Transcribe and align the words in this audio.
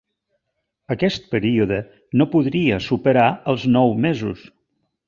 Aquest 0.95 1.27
període 1.35 1.79
no 2.21 2.29
podria 2.33 2.83
superar 2.89 3.31
els 3.55 3.71
nou 3.79 3.97
mesos. 4.09 4.49